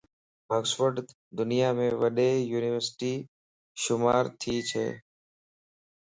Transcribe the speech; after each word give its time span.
اوڪسفورڊ 0.53 0.95
دنيا 1.39 1.69
مَ 1.77 1.79
وڏي 2.01 2.31
يونيورسٽي 2.51 3.13
شمار 3.83 4.23
تي 4.41 4.53
چھه 4.69 4.85